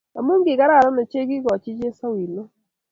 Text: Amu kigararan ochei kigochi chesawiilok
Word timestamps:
Amu 0.17 0.33
kigararan 0.45 0.99
ochei 1.01 1.29
kigochi 1.29 1.71
chesawiilok 1.79 2.49